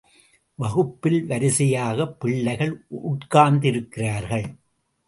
வகுப்பில் 0.55 1.25
வரிசையாக 1.25 2.07
பிள்ளைகள் 2.07 2.85
உட்கார்ந்திருக்கிறார்கள். 2.87 4.47